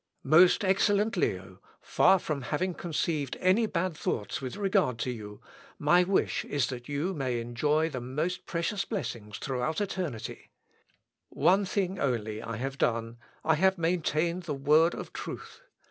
[0.23, 5.41] Most excellent Leo, far from having conceived any bad thoughts with regard to you,
[5.77, 10.49] my wish is that you may enjoy the most precious blessings throughout eternity.
[11.29, 15.61] One thing only I have done: I have maintained the word of truth.